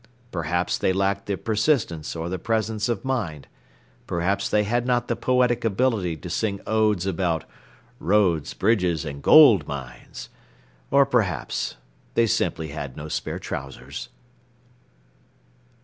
[0.31, 3.47] Perhaps they lacked the persistence or the presence of mind,
[4.07, 7.43] perhaps they had not the poetic ability to sing odes about
[7.99, 10.29] "roads, bridges and gold mines"
[10.89, 11.75] or perhaps
[12.15, 14.09] they simply had no spare trousers.